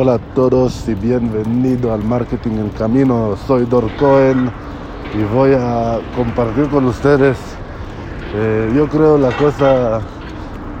Hola 0.00 0.14
a 0.14 0.18
todos 0.18 0.88
y 0.88 0.94
bienvenido 0.94 1.92
al 1.92 2.04
Marketing 2.04 2.52
en 2.52 2.68
Camino. 2.68 3.36
Soy 3.48 3.64
Dor 3.64 3.90
Cohen 3.96 4.48
y 5.12 5.24
voy 5.34 5.54
a 5.54 5.98
compartir 6.14 6.68
con 6.68 6.84
ustedes, 6.84 7.36
eh, 8.32 8.72
yo 8.76 8.86
creo, 8.88 9.18
la 9.18 9.36
cosa 9.36 10.00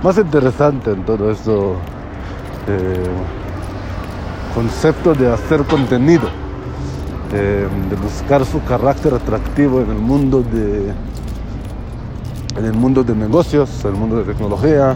más 0.04 0.18
interesante 0.18 0.92
en 0.92 1.04
todo 1.04 1.32
esto, 1.32 1.74
eh, 2.68 3.08
concepto 4.54 5.12
de 5.14 5.32
hacer 5.32 5.64
contenido, 5.64 6.28
eh, 7.32 7.66
de 7.90 7.96
buscar 7.96 8.44
su 8.44 8.62
carácter 8.62 9.14
atractivo 9.14 9.80
en 9.80 9.90
el 9.90 9.98
mundo 9.98 10.44
de 10.44 10.92
en 12.56 12.64
el 12.64 12.72
mundo 12.72 13.02
de 13.02 13.16
negocios, 13.16 13.84
en 13.84 13.94
el 13.94 13.96
mundo 13.96 14.18
de 14.18 14.32
tecnología, 14.32 14.94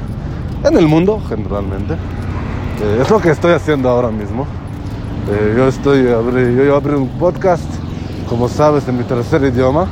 en 0.63 0.77
el 0.77 0.87
mundo 0.87 1.21
generalmente. 1.29 1.97
Eh, 2.81 2.99
es 3.01 3.11
lo 3.11 3.21
que 3.21 3.31
estoy 3.31 3.53
haciendo 3.53 3.89
ahora 3.89 4.11
mismo. 4.11 4.47
Eh, 5.31 5.55
yo 5.57 5.69
estoy 5.69 6.09
abrí, 6.09 6.57
yo 6.57 6.75
abrí 6.75 6.95
un 6.95 7.09
podcast, 7.11 7.65
como 8.29 8.49
sabes, 8.49 8.89
en 8.89 8.99
mi 8.99 9.05
tercer 9.05 9.45
idioma 9.45 9.87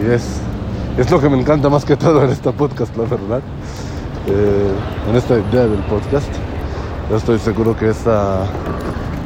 y 0.00 0.10
es, 0.10 0.22
es 0.98 1.10
lo 1.10 1.20
que 1.20 1.28
me 1.28 1.40
encanta 1.40 1.68
más 1.68 1.84
que 1.84 1.96
todo 1.96 2.22
en 2.22 2.30
este 2.30 2.52
podcast, 2.52 2.96
la 2.96 3.04
verdad. 3.04 3.40
Eh, 4.28 4.72
en 5.10 5.16
esta 5.16 5.34
idea 5.34 5.66
del 5.66 5.82
podcast. 5.84 6.28
Yo 7.10 7.16
estoy 7.16 7.38
seguro 7.38 7.76
que 7.76 7.90
esta 7.90 8.44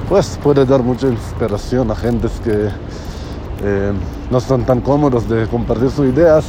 pues 0.08 0.38
puede 0.42 0.64
dar 0.64 0.82
mucha 0.82 1.08
inspiración 1.08 1.90
a 1.90 1.96
gentes 1.96 2.40
que 2.42 2.68
no 4.30 4.40
son 4.40 4.62
tan 4.64 4.80
cómodos 4.80 5.28
de 5.28 5.46
compartir 5.48 5.90
sus 5.90 6.06
ideas, 6.06 6.44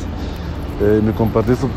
ni 1.03 1.11
compartir 1.13 1.55
su, 1.55 1.67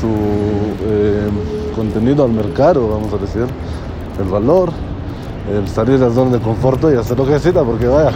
su 0.00 1.63
contenido 1.74 2.24
al 2.24 2.30
mercado, 2.30 2.88
vamos 2.88 3.12
a 3.12 3.18
decir, 3.18 3.46
el 4.20 4.28
valor, 4.28 4.70
el 5.52 5.68
salir 5.68 5.98
de 5.98 6.08
la 6.08 6.14
zona 6.14 6.32
de 6.32 6.40
confort 6.40 6.82
y 6.84 6.96
hacer 6.96 7.18
lo 7.18 7.24
que 7.24 7.32
necesita, 7.32 7.62
porque 7.62 7.86
vaya, 7.86 8.12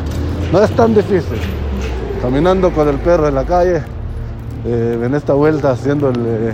no 0.52 0.62
es 0.62 0.70
tan 0.72 0.94
difícil. 0.94 1.38
Caminando 2.22 2.72
con 2.72 2.88
el 2.88 2.96
perro 2.96 3.28
en 3.28 3.34
la 3.34 3.44
calle, 3.44 3.82
eh, 4.66 5.00
en 5.02 5.14
esta 5.14 5.34
vuelta 5.34 5.70
haciendo 5.70 6.08
el 6.08 6.16
eh, 6.26 6.52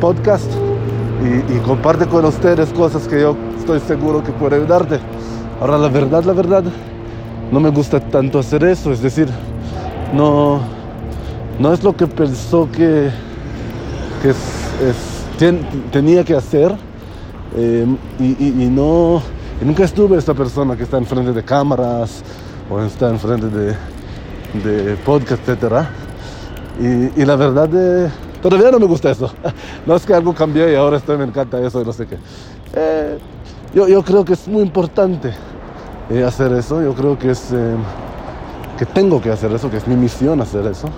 podcast 0.00 0.50
y, 1.50 1.58
comparte 1.60 2.06
con 2.06 2.24
ustedes 2.26 2.70
cosas 2.74 3.08
que 3.08 3.20
yo 3.20 3.34
estoy 3.58 3.80
seguro 3.80 4.22
que 4.22 4.32
puede 4.32 4.56
ayudarte. 4.56 4.98
Ahora, 5.60 5.78
la 5.78 5.88
verdad, 5.88 6.22
la 6.24 6.32
verdad, 6.32 6.64
no 7.50 7.60
me 7.60 7.70
gusta 7.70 7.98
tanto 8.00 8.38
hacer 8.38 8.64
eso, 8.64 8.92
es 8.92 9.00
decir, 9.00 9.28
no, 10.12 10.60
no 11.58 11.72
es 11.72 11.82
lo 11.82 11.96
que 11.96 12.06
pensó 12.06 12.68
que 12.70 13.10
que 14.24 14.32
tenía 15.90 16.24
que 16.24 16.34
hacer 16.34 16.74
eh, 17.56 17.86
y, 18.18 18.68
no 18.70 19.22
nunca 19.62 19.84
estuve 19.84 20.18
esta 20.18 20.34
persona 20.34 20.76
que 20.76 20.82
está 20.82 20.98
enfrente 20.98 21.32
de 21.32 21.42
cámaras 21.42 22.22
o 22.70 22.80
está 22.80 23.08
enfrente 23.10 23.48
de, 23.48 23.76
de 24.64 24.96
podcast, 24.96 25.40
etcétera. 25.42 25.88
Y, 26.80 27.24
la 27.24 27.36
verdad 27.36 27.68
eh, 27.72 28.10
todavía 28.42 28.70
no 28.70 28.78
me 28.78 28.86
gusta 28.86 29.10
eso. 29.10 29.32
No 29.86 29.94
es 29.94 30.06
que 30.06 30.14
algo 30.14 30.34
cambió 30.34 30.70
y 30.70 30.74
ahora 30.74 30.96
estoy, 30.96 31.18
me 31.18 31.24
encanta 31.24 31.60
eso 31.60 31.80
y 31.80 31.84
no 31.84 31.92
sé 31.92 32.06
qué. 32.06 32.16
Eh, 32.74 33.18
yo, 33.74 33.86
yo, 33.86 34.02
creo 34.02 34.24
que 34.24 34.32
es 34.32 34.48
muy 34.48 34.62
importante 34.62 35.32
hacer 36.26 36.52
eso. 36.52 36.82
Yo 36.82 36.94
creo 36.94 37.18
que 37.18 37.30
es 37.30 37.52
que 38.78 38.86
tengo 38.86 39.20
que 39.20 39.30
hacer 39.30 39.52
eso, 39.52 39.70
que 39.70 39.76
es 39.76 39.86
mi 39.86 39.94
misión 39.94 40.40
hacer 40.40 40.66
eso. 40.66 40.88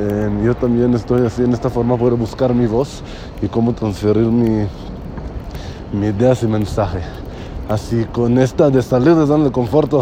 Em, 0.00 0.42
yo 0.42 0.54
también 0.54 0.94
estoy 0.94 1.26
así, 1.26 1.42
en 1.42 1.52
esta 1.52 1.68
forma 1.68 1.94
puedo 1.94 2.16
buscar 2.16 2.54
mi 2.54 2.66
voz 2.66 3.02
y 3.42 3.48
cómo 3.48 3.74
transferir 3.74 4.24
mi, 4.24 4.66
mi 5.92 6.06
ideas 6.06 6.42
y 6.42 6.46
mensaje. 6.46 7.00
Así 7.68 8.06
con 8.10 8.38
esta 8.38 8.70
de 8.70 8.80
salir 8.80 9.14
de 9.14 9.26
zona 9.26 9.44
de 9.44 9.52
confort, 9.52 9.92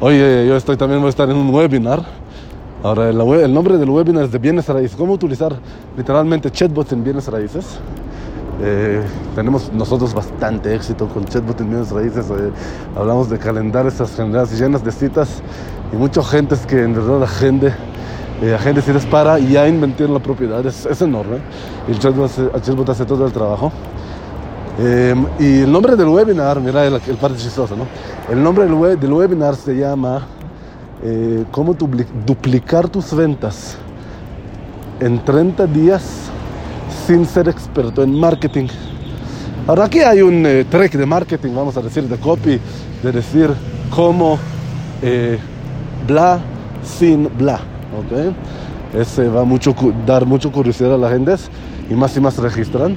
oye, 0.00 0.46
yo 0.46 0.56
estoy 0.56 0.76
también 0.76 1.00
voy 1.00 1.08
a 1.08 1.10
estar 1.10 1.28
en 1.28 1.36
un 1.36 1.52
webinar. 1.52 2.04
Ahora, 2.84 3.08
el, 3.08 3.52
nombre 3.52 3.76
del 3.76 3.90
webinar 3.90 4.22
es 4.22 4.30
de 4.30 4.38
bienes 4.38 4.68
raíces. 4.68 4.96
¿Cómo 4.96 5.14
utilizar 5.14 5.52
literalmente 5.96 6.48
chatbots 6.52 6.92
en 6.92 7.02
bienes 7.02 7.26
raíces? 7.26 7.80
Eh, 8.62 9.02
tenemos 9.34 9.72
nosotros 9.72 10.14
bastante 10.14 10.72
éxito 10.72 11.08
con 11.08 11.24
chatbots 11.24 11.60
en 11.60 11.70
bienes 11.70 11.90
raíces. 11.90 12.26
Hablamos 12.94 13.28
de 13.28 13.38
calendarios, 13.38 14.00
agendas 14.00 14.56
llenas 14.56 14.84
de 14.84 14.92
citas 14.92 15.42
y 15.92 15.96
mucha 15.96 16.22
gente 16.22 16.54
que 16.68 16.84
en 16.84 16.94
verdad 16.94 17.26
la 18.42 18.58
gente 18.58 18.80
eh, 18.80 18.82
se 18.82 18.92
dispara 18.92 19.38
y 19.38 19.52
ya 19.52 19.68
inventieron 19.68 20.14
la 20.14 20.20
propiedad, 20.20 20.64
es, 20.66 21.00
enorme. 21.00 21.38
El 21.88 21.98
chatbot, 21.98 22.88
hace 22.88 23.04
todo 23.04 23.26
el 23.26 23.32
trabajo. 23.32 23.72
Em, 24.78 25.26
y 25.38 25.60
el 25.60 25.70
nombre 25.70 25.94
del 25.94 26.08
webinar, 26.08 26.60
mira 26.60 26.84
el, 26.84 26.94
el 26.94 27.16
parte 27.16 27.38
chistoso, 27.38 27.76
¿no? 27.76 27.86
El 28.28 28.42
nombre 28.42 28.66
del, 28.66 28.98
del 28.98 29.12
webinar 29.12 29.54
se 29.54 29.76
llama 29.76 30.26
eh, 31.02 31.44
Cómo 31.50 31.74
duplicar 31.74 32.88
tus 32.88 33.14
ventas 33.14 33.76
en 35.00 35.22
30 35.22 35.66
días 35.66 36.30
sin 37.06 37.26
ser 37.26 37.48
experto 37.48 38.02
en 38.02 38.18
marketing. 38.18 38.68
Ahora 39.66 39.84
aquí 39.84 40.00
hay 40.00 40.22
un 40.22 40.46
eh, 40.46 40.64
trick 40.70 40.92
de 40.92 41.06
marketing, 41.06 41.52
vamos 41.54 41.76
a 41.76 41.82
decir, 41.82 42.04
de 42.08 42.16
copy, 42.16 42.58
de 43.02 43.12
decir 43.12 43.50
cómo 43.90 44.38
eh, 45.02 45.38
bla 46.06 46.40
sin 46.82 47.28
bla. 47.36 47.60
¿Ok? 47.98 48.34
Ese 48.94 49.28
va 49.28 49.44
mucho 49.44 49.74
dar 50.06 50.24
mucho 50.24 50.52
curiosidad 50.52 50.94
a 50.94 50.98
la 50.98 51.10
gente 51.10 51.34
y 51.90 51.94
más 51.94 52.16
y 52.16 52.20
más 52.20 52.38
registran. 52.38 52.96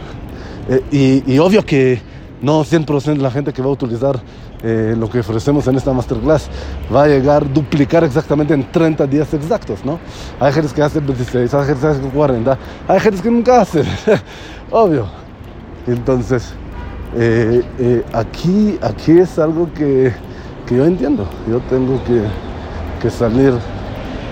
Eh, 0.69 1.23
y, 1.25 1.37
obvio 1.39 1.65
que 1.65 2.01
no 2.41 2.63
100% 2.63 3.03
de 3.03 3.17
la 3.17 3.31
gente 3.31 3.53
que 3.53 3.61
va 3.61 3.69
a 3.69 3.71
utilizar 3.71 4.19
eh, 4.63 4.95
lo 4.97 5.09
que 5.09 5.19
ofrecemos 5.19 5.65
en 5.67 5.75
esta 5.75 5.93
masterclass 5.93 6.49
va 6.93 7.03
a 7.03 7.07
llegar 7.07 7.43
a 7.43 7.45
duplicar 7.45 8.03
exactamente 8.03 8.53
en 8.53 8.69
30 8.71 9.07
días 9.07 9.33
exactos, 9.33 9.85
¿no? 9.85 9.99
Hay 10.39 10.51
gente 10.51 10.73
que 10.73 10.81
hace 10.81 10.99
26, 10.99 11.53
hay 11.53 11.65
gente 11.65 11.81
que 11.81 11.87
hace 11.87 11.99
40, 12.01 12.57
hay 12.87 12.99
gente 12.99 13.21
que 13.21 13.31
nunca 13.31 13.61
hace, 13.61 13.83
obvio. 14.71 15.07
Entonces, 15.87 16.53
eh, 17.15 18.03
aquí, 18.13 18.77
aquí 18.81 19.19
es 19.19 19.39
algo 19.39 19.71
que, 19.73 20.11
que, 20.67 20.75
yo 20.75 20.85
entiendo. 20.85 21.25
Yo 21.49 21.59
tengo 21.69 22.03
que, 22.03 22.23
que 23.01 23.09
salir 23.09 23.53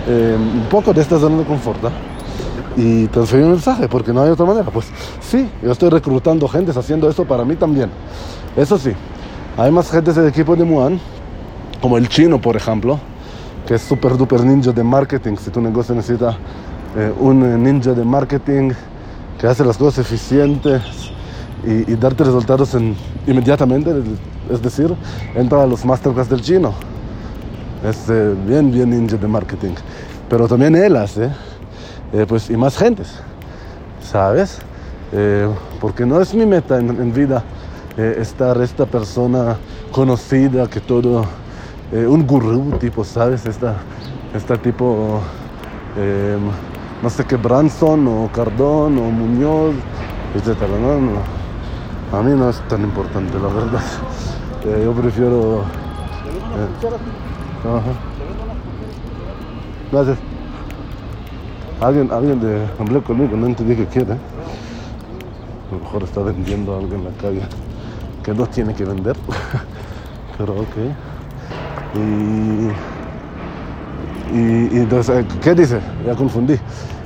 eh, 0.07 0.37
un 0.37 0.67
poco 0.69 0.93
de 0.93 1.01
esta 1.01 1.19
zona 1.19 1.37
de 1.39 1.45
confort 1.45 1.79
y 2.77 3.07
transferir 3.07 3.45
un 3.45 3.53
mensaje, 3.53 3.87
porque 3.87 4.13
no 4.13 4.21
hay 4.21 4.29
otra 4.29 4.45
manera. 4.45 4.69
Pues 4.69 4.87
sí, 5.21 5.49
yo 5.63 5.71
estoy 5.71 5.89
reclutando 5.89 6.47
gente 6.47 6.71
haciendo 6.77 7.09
eso 7.09 7.25
para 7.25 7.43
mí 7.43 7.55
también. 7.55 7.89
Eso 8.55 8.77
sí, 8.77 8.91
hay 9.57 9.71
más 9.71 9.89
gente 9.89 10.13
del 10.13 10.27
equipo 10.27 10.55
de 10.55 10.63
Muan, 10.63 10.99
como 11.81 11.97
el 11.97 12.07
chino, 12.07 12.39
por 12.39 12.55
ejemplo, 12.55 12.99
que 13.65 13.75
es 13.75 13.81
súper 13.81 14.17
duper 14.17 14.43
ninja 14.43 14.71
de 14.71 14.83
marketing. 14.83 15.35
Si 15.37 15.49
tu 15.49 15.61
negocio 15.61 15.95
necesita 15.95 16.37
eh, 16.95 17.11
un 17.19 17.63
ninja 17.63 17.93
de 17.93 18.03
marketing 18.03 18.71
que 19.39 19.47
hace 19.47 19.65
las 19.65 19.77
cosas 19.77 20.05
eficientes 20.05 20.81
y, 21.65 21.95
darte 21.95 22.23
resultados 22.23 22.75
inmediatamente, 23.25 23.91
es 24.51 24.61
decir, 24.61 24.93
entra 25.33 25.63
a 25.63 25.65
los 25.65 25.83
masterclass 25.83 26.29
del 26.29 26.41
chino 26.41 26.73
es 27.89 28.09
eh, 28.09 28.35
bien, 28.47 28.71
bien 28.71 28.89
ninja 28.89 29.17
de 29.17 29.27
marketing. 29.27 29.75
Pero 30.29 30.47
también 30.47 30.75
él 30.75 30.95
hace, 30.95 31.29
eh, 32.13 32.25
pues, 32.27 32.49
y 32.49 32.57
más 32.57 32.77
gentes, 32.77 33.19
¿sabes? 34.01 34.59
Eh, 35.11 35.47
porque 35.79 36.05
no 36.05 36.19
es 36.19 36.33
mi 36.33 36.45
meta 36.45 36.79
en, 36.79 37.13
vida 37.13 37.43
estar 37.97 38.59
esta 38.61 38.85
persona 38.85 39.55
conocida 39.91 40.67
que 40.69 40.81
todo, 40.81 41.25
un 41.93 42.27
gurú 42.27 42.77
tipo, 42.77 43.05
¿sabes? 43.05 43.45
Esta, 43.45 43.75
esta 44.33 44.57
tipo, 44.57 45.21
no 47.01 47.09
sé 47.09 47.23
qué, 47.23 47.37
Branson 47.37 48.05
o 48.07 48.29
Cardón 48.33 48.97
o 48.97 49.11
Muñoz, 49.11 49.75
etc. 50.35 50.57
A 52.11 52.21
mí 52.21 52.31
no 52.35 52.49
es 52.49 52.59
tan 52.67 52.81
importante, 52.81 53.39
la 53.39 53.47
verdad. 53.47 53.81
yo 54.83 54.91
prefiero... 54.91 55.63
Ajá. 57.65 57.91
Gracias. 59.91 60.17
Alguien, 61.81 62.11
alguien 62.11 62.39
de 62.39 62.65
hablé 62.79 63.01
conmigo, 63.01 63.35
no 63.35 63.47
entendí 63.47 63.75
qué 63.75 63.85
quiere. 63.85 64.13
A 64.13 64.17
lo 65.71 65.79
mejor 65.79 66.03
está 66.03 66.21
vendiendo 66.21 66.77
algo 66.77 66.95
en 66.95 67.03
la 67.03 67.11
calle 67.21 67.41
que 68.23 68.33
no 68.33 68.45
tiene 68.47 68.73
que 68.73 68.85
vender. 68.85 69.15
Pero 70.37 70.53
ok. 70.53 70.75
Y, 71.95 72.67
y, 74.35 74.79
entonces, 74.79 75.23
eh, 75.23 75.27
¿qué 75.41 75.53
dice? 75.53 75.79
Ya 76.05 76.15
confundí. 76.15 76.53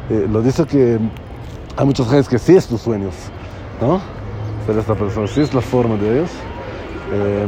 Eh, 0.10 0.28
lo 0.30 0.42
dice 0.42 0.66
que 0.66 1.00
hay 1.78 1.86
muchas 1.86 2.10
gente 2.10 2.30
que 2.30 2.40
sí 2.40 2.56
es 2.56 2.68
tus 2.68 2.82
sueños, 2.82 3.14
¿no? 3.82 4.02
Ser 4.66 4.78
esta 4.78 4.96
persona, 4.96 5.28
sí 5.28 5.42
es 5.42 5.54
la 5.54 5.62
forma 5.62 5.96
de 5.96 6.18
ellos. 6.18 6.32
Eh, 7.12 7.48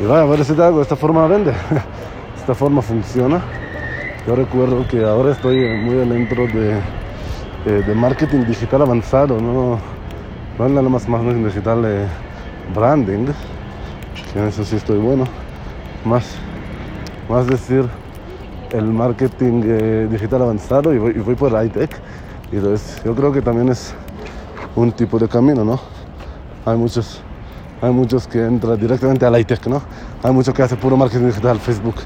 y 0.00 0.06
vaya, 0.06 0.22
a 0.22 0.26
ver 0.26 0.44
si 0.44 0.52
te 0.54 0.62
hago, 0.62 0.80
esta 0.80 0.96
forma 0.96 1.26
vende. 1.26 1.52
esta 2.40 2.54
forma 2.54 2.80
funciona. 2.80 3.42
Yo 4.26 4.34
recuerdo 4.34 4.86
que 4.88 5.04
ahora 5.04 5.32
estoy 5.32 5.56
muy 5.76 5.96
adentro 5.96 6.46
de, 6.46 6.80
de, 7.82 7.94
marketing 7.94 8.44
digital 8.46 8.80
avanzado, 8.82 9.38
no, 9.40 9.78
no 10.58 10.68
nada 10.68 10.88
más, 10.88 11.06
más 11.06 11.22
digital 11.44 11.82
de 11.82 12.06
branding. 12.74 13.26
que 14.32 14.38
en 14.38 14.48
eso 14.48 14.64
sí 14.64 14.76
estoy 14.76 14.98
bueno. 14.98 15.24
Más, 16.04 16.34
más 17.28 17.46
decir 17.46 17.84
el 18.70 18.86
marketing 18.86 19.62
eh, 19.64 20.08
digital 20.10 20.42
avanzado 20.42 20.94
y 20.94 20.98
voy, 20.98 21.12
y 21.16 21.18
voy 21.18 21.34
por 21.34 21.52
high-tech. 21.52 21.90
Y 22.52 22.56
entonces 22.56 23.02
yo 23.04 23.14
creo 23.14 23.32
que 23.32 23.42
también 23.42 23.68
es 23.68 23.94
un 24.74 24.92
tipo 24.92 25.18
de 25.18 25.28
camino, 25.28 25.62
¿no? 25.62 25.78
Hay 26.64 26.78
muchos, 26.78 27.20
hay 27.82 27.90
muchos 27.92 28.26
que 28.26 28.42
entran 28.42 28.80
directamente 28.80 29.26
al 29.26 29.34
high-tech, 29.34 29.66
¿no? 29.66 29.82
Hay 30.22 30.32
muchos 30.32 30.54
que 30.54 30.62
hacen 30.62 30.78
puro 30.78 30.96
marketing 30.96 31.26
digital, 31.26 31.58
Facebook, 31.58 31.96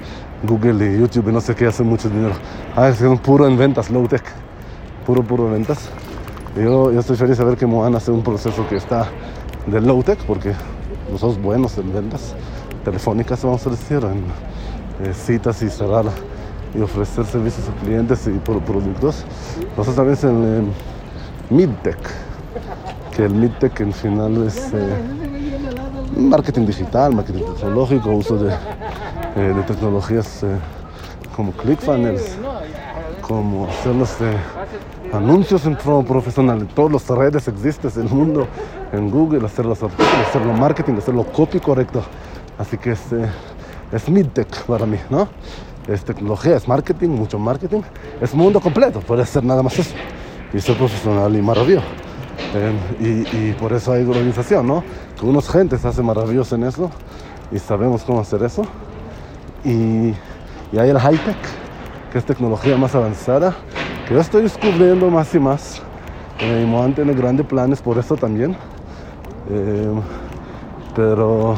Google 0.46 0.94
y 0.94 1.00
YouTube 1.00 1.28
y 1.28 1.32
no 1.32 1.40
sé 1.40 1.54
qué, 1.54 1.66
hacen 1.66 1.86
mucho 1.86 2.08
dinero. 2.08 2.34
Hay 2.76 2.92
que 2.92 2.98
son 2.98 3.18
puro 3.18 3.46
en 3.46 3.56
ventas, 3.56 3.90
low-tech, 3.90 4.22
puro, 5.06 5.22
puro 5.22 5.50
ventas. 5.50 5.88
Y 6.56 6.62
yo, 6.62 6.92
yo 6.92 7.00
estoy 7.00 7.16
feliz 7.16 7.38
de 7.38 7.44
ver 7.44 7.56
que 7.56 7.66
Moana 7.66 7.98
hace 7.98 8.10
un 8.10 8.22
proceso 8.22 8.66
que 8.68 8.76
está 8.76 9.08
de 9.66 9.80
low-tech 9.80 10.18
porque 10.24 10.52
nosotros 11.10 11.40
buenos 11.40 11.76
en 11.78 11.92
ventas 11.92 12.34
telefónicas, 12.84 13.42
vamos 13.42 13.66
a 13.66 13.70
decir, 13.70 13.98
en 14.04 14.24
eh, 15.06 15.14
citas 15.14 15.62
y 15.62 15.70
cerrar 15.70 16.04
y 16.74 16.80
ofrecer 16.80 17.24
servicios 17.24 17.68
a 17.68 17.84
clientes 17.84 18.26
y 18.26 18.38
productos. 18.38 19.24
Nosotros 19.76 19.96
también 19.96 20.14
es 20.14 20.24
en, 20.24 20.44
en 20.44 20.72
mid-tech, 21.50 21.98
que 23.16 23.24
el 23.24 23.34
mid-tech 23.34 23.80
en 23.80 23.92
final 23.92 24.46
es 24.46 24.72
eh, 24.72 24.96
marketing 26.16 26.66
digital, 26.66 27.14
marketing 27.14 27.42
tecnológico, 27.54 28.10
uso 28.10 28.36
de, 28.36 28.52
eh, 28.52 28.56
de 29.40 29.62
tecnologías 29.62 30.42
eh, 30.42 30.56
como 31.34 31.52
ClickFunnels, 31.52 32.36
como 33.20 33.68
hacer 33.68 33.94
los 33.94 34.20
eh, 34.20 34.36
anuncios 35.12 35.64
en 35.66 35.76
forma 35.76 36.06
profesional 36.06 36.60
en 36.60 36.66
todas 36.68 36.92
las 36.92 37.08
redes 37.08 37.48
existentes 37.48 37.94
del 37.94 38.08
mundo, 38.08 38.46
en 38.92 39.10
Google, 39.10 39.44
hacer 39.46 39.66
los 39.66 39.82
artículos, 39.82 40.14
hacerlo 40.28 40.52
marketing, 40.52 40.94
hacerlo 40.94 41.24
copy 41.24 41.60
correcto. 41.60 42.02
Así 42.58 42.78
que 42.78 42.92
es, 42.92 43.12
eh, 43.12 43.28
es 43.92 44.08
mid-tech 44.08 44.64
para 44.66 44.86
mí, 44.86 44.98
¿no? 45.10 45.28
Es 45.88 46.04
tecnología, 46.04 46.56
es 46.56 46.68
marketing, 46.68 47.08
mucho 47.08 47.38
marketing, 47.38 47.82
es 48.20 48.34
mundo 48.34 48.60
completo, 48.60 49.00
puede 49.00 49.26
ser 49.26 49.44
nada 49.44 49.62
más 49.62 49.78
eso. 49.78 49.94
Y 50.52 50.60
ser 50.60 50.76
profesional 50.76 51.34
y 51.34 51.42
maravilloso. 51.42 51.86
Eh, 52.54 53.24
y, 53.32 53.52
por 53.52 53.72
eso 53.72 53.92
hay 53.92 54.04
organización, 54.04 54.66
¿no? 54.66 54.84
Que 55.18 55.26
unos 55.26 55.48
gentes 55.48 55.84
hacen 55.84 56.04
maravilloso 56.04 56.54
en 56.54 56.64
eso 56.64 56.90
y 57.50 57.58
sabemos 57.58 58.04
cómo 58.04 58.20
hacer 58.20 58.42
eso. 58.42 58.64
Y, 59.64 60.14
y 60.72 60.78
hay 60.78 60.90
el 60.90 60.98
high-tech, 60.98 61.36
que 62.12 62.18
es 62.18 62.24
tecnología 62.24 62.76
más 62.76 62.94
avanzada, 62.94 63.54
que 64.06 64.14
yo 64.14 64.20
estoy 64.20 64.42
descubriendo 64.42 65.08
más 65.10 65.34
y 65.34 65.38
más. 65.38 65.82
Eh, 66.40 66.66
Moan 66.68 66.94
tiene 66.94 67.14
grandes 67.14 67.46
planes 67.46 67.80
por 67.80 67.96
eso 67.96 68.16
también. 68.16 68.54
Eh, 69.50 69.90
pero 70.94 71.56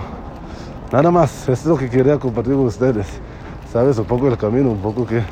nada 0.93 1.11
más, 1.11 1.43
eso 1.43 1.53
es 1.53 1.67
lo 1.67 1.77
que 1.77 1.91
quería 1.91 2.19
compartir 2.19 2.55
con 2.55 2.67
ustedes. 2.67 3.07
¿Sabes? 3.73 3.99
Un 3.99 4.05
poco 4.05 4.29
el 4.29 4.37
camino, 4.37 4.71
un 4.71 4.79
poco 4.79 5.05
qué, 5.05 5.23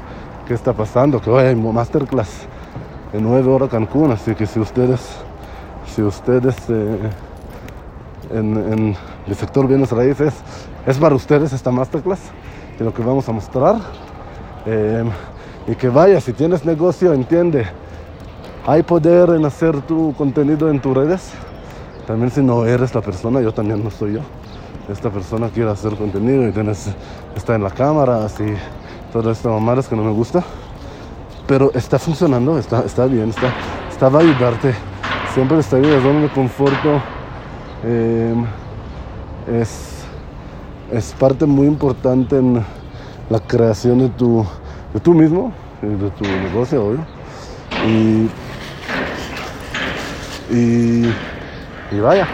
qué 0.47 0.55
está 0.55 0.73
pasando. 0.73 1.21
Que 1.21 1.31
hoy 1.31 1.45
hay 1.45 1.55
masterclass 1.55 2.49
en 3.13 3.23
9 3.23 3.49
horas 3.49 3.69
Cancún, 3.69 4.11
así 4.11 4.35
que 4.35 4.47
si 4.47 4.59
ustedes, 4.59 5.01
si 5.95 6.03
ustedes 6.03 6.57
eh, 6.69 6.99
en, 8.33 8.57
en 8.57 8.97
el 9.29 9.35
sector 9.37 9.69
bienes 9.69 9.93
raíces, 9.93 10.35
es 10.85 10.99
para 10.99 11.15
ustedes 11.15 11.53
esta 11.53 11.71
masterclass 11.71 12.19
de 12.79 12.85
lo 12.85 12.93
que 12.93 13.03
vamos 13.03 13.29
a 13.29 13.33
mostrar. 13.33 13.77
Eh, 14.67 15.05
y 15.67 15.75
que 15.75 15.89
vaya, 15.89 16.21
si 16.21 16.33
tienes 16.33 16.65
negocio, 16.65 17.13
entiende, 17.13 17.67
hay 18.67 18.83
poder 18.83 19.31
en 19.31 19.45
hacer 19.45 19.81
tu 19.83 20.15
contenido 20.15 20.71
en 20.71 20.81
tus 20.81 20.97
redes. 20.97 21.33
También 22.07 22.31
si 22.31 22.43
no 22.43 22.67
eres 22.67 22.95
la 22.95 23.01
persona, 23.01 23.41
yo 23.41 23.53
también 23.53 23.83
no 23.83 23.91
soy 23.91 24.15
yo. 24.15 24.21
Esta 24.91 25.09
persona 25.11 25.49
quiere 25.49 25.71
hacer 25.71 25.95
contenido 25.97 26.47
y 26.47 26.53
tienes, 26.53 26.89
está 27.35 27.55
en 27.55 27.63
la 27.63 27.71
cámara, 27.71 28.25
así, 28.25 28.45
todas 29.13 29.39
estas 29.39 29.53
mamadas 29.53 29.89
que 29.89 29.97
no 29.97 30.05
me 30.05 30.13
gusta. 30.13 30.45
Pero 31.47 31.71
está 31.75 31.99
funcionando, 31.99 32.59
está, 32.59 32.81
está 32.81 33.07
bien, 33.07 33.31
está, 33.31 33.53
está 33.91 34.09
va 34.09 34.21
a 34.21 34.23
ayudarte. 34.23 34.75
Siempre 35.33 35.59
está 35.59 35.79
bien, 35.79 35.95
es 35.95 36.05
donde 36.05 36.29
conforto. 36.29 37.01
Es, 39.47 39.94
es 40.95 41.13
parte 41.19 41.45
muy 41.45 41.67
importante 41.67 42.39
en 42.39 42.65
la 43.29 43.41
creación 43.41 43.99
de 43.99 44.09
tu, 44.11 44.47
de 44.93 45.01
tú 45.01 45.13
mismo, 45.13 45.53
de 45.83 46.11
tu 46.11 46.25
negocio, 46.25 46.87
obvio. 46.87 47.01
Y, 47.85 48.31
y, 50.55 51.13
y 51.91 52.01
vaya, 52.01 52.29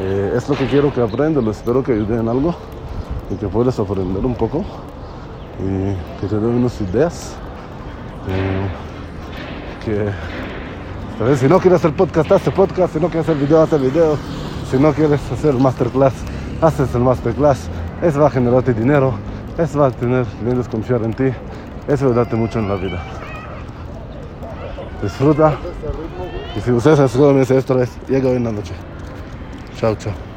eh, 0.00 0.32
es 0.36 0.48
lo 0.48 0.56
que 0.56 0.66
quiero 0.66 0.92
que 0.92 1.02
aprendas, 1.02 1.44
espero 1.56 1.82
que 1.82 1.92
ayude 1.92 2.18
en 2.18 2.28
algo 2.28 2.54
y 3.30 3.34
que 3.34 3.46
puedas 3.46 3.78
aprender 3.78 4.24
un 4.24 4.34
poco 4.34 4.64
y 5.60 6.20
que 6.20 6.26
te 6.26 6.36
den 6.36 6.54
unas 6.54 6.80
ideas. 6.80 7.34
Eh, 8.26 8.68
que 9.84 10.08
tal 11.18 11.28
vez 11.28 11.40
si 11.40 11.46
no 11.46 11.60
quieres 11.60 11.80
hacer 11.80 11.94
podcast, 11.94 12.32
haz 12.32 12.42
podcast, 12.54 12.94
si 12.94 13.00
no 13.00 13.08
quieres 13.08 13.28
hacer 13.28 13.36
video, 13.36 13.60
haz 13.60 13.72
el 13.74 13.82
video, 13.82 14.16
si 14.70 14.78
no 14.78 14.94
quieres 14.94 15.20
hacer 15.30 15.52
masterclass, 15.52 16.14
haces 16.64 16.94
el 16.94 17.02
masterclass, 17.02 17.68
eso 18.02 18.20
va 18.20 18.28
a 18.28 18.30
generarte 18.30 18.72
dinero, 18.72 19.14
eso 19.58 19.80
va 19.80 19.86
a 19.88 19.90
tener 19.90 20.24
clientes 20.40 20.68
confiar 20.68 21.02
en 21.02 21.12
ti, 21.12 21.30
eso 21.86 22.06
va 22.06 22.12
a 22.12 22.16
darte 22.16 22.36
mucho 22.36 22.58
en 22.58 22.68
la 22.68 22.76
vida. 22.76 23.02
Disfruta 25.02 25.54
y 26.56 26.60
si 26.60 26.72
ustedes 26.72 26.98
escuchan 27.00 27.38
esto 27.38 27.82
es 27.82 27.90
llega 28.08 28.30
hoy 28.30 28.36
en 28.36 28.44
la 28.44 28.52
noche. 28.52 28.74
Chao, 29.76 29.94
chao. 29.96 30.33